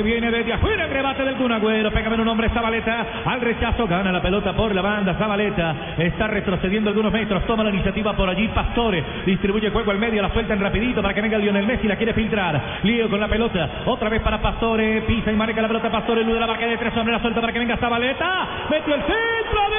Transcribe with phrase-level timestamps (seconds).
[0.00, 1.90] Viene desde afuera el rebate del Kun Agüero.
[1.90, 3.06] Pégame un hombre Zabaleta.
[3.26, 5.14] Al rechazo gana la pelota por la banda.
[5.14, 7.44] Zabaleta está retrocediendo algunos metros.
[7.46, 8.48] Toma la iniciativa por allí.
[8.48, 10.22] Pastore distribuye juego al medio.
[10.22, 11.86] La suelta en rapidito para que venga Lionel Messi.
[11.86, 12.80] La quiere filtrar.
[12.84, 13.82] Lío con la pelota.
[13.84, 15.02] Otra vez para Pastore.
[15.02, 15.90] Pisa y marca la pelota.
[15.90, 16.24] Pastore.
[16.24, 17.16] Lude la marca de tres hombres.
[17.16, 18.48] La suelta para que venga Zabaleta.
[18.70, 19.71] Metió el centro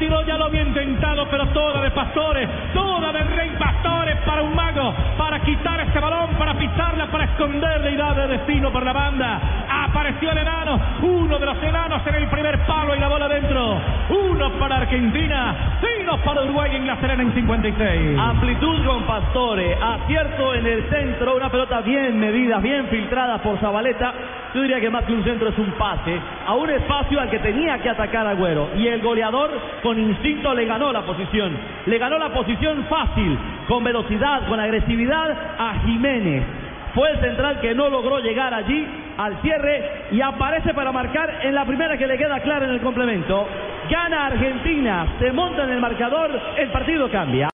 [0.00, 4.54] tiró, ya lo había intentado, pero toda de Pastores, toda de Rey Pastores para un
[4.54, 9.40] mago, para quitar ese balón, para pisarla, para esconderle y darle destino por la banda.
[9.84, 13.99] Apareció el enano, uno de los enanos en el primer palo y la bola dentro.
[14.10, 18.18] Uno para Argentina, cero para Uruguay en la Serena en 56.
[18.18, 24.12] Amplitud con Pastore, acierto en el centro, una pelota bien medida, bien filtrada por Zabaleta.
[24.52, 27.38] Yo diría que más que un centro es un pase a un espacio al que
[27.38, 28.70] tenía que atacar Agüero.
[28.76, 29.50] Y el goleador
[29.82, 31.56] con instinto le ganó la posición.
[31.86, 36.42] Le ganó la posición fácil, con velocidad, con agresividad a Jiménez.
[36.94, 38.84] Fue el central que no logró llegar allí
[39.16, 42.80] al cierre y aparece para marcar en la primera que le queda clara en el
[42.80, 43.46] complemento.
[43.90, 47.48] Gana Argentina, se monta en el marcador, el partido cambia.